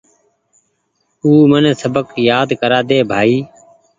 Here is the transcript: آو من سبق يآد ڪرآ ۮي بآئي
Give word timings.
آو 1.25 1.33
من 1.51 1.63
سبق 1.81 2.05
يآد 2.29 2.49
ڪرآ 2.61 2.79
ۮي 2.89 2.99
بآئي 3.09 3.37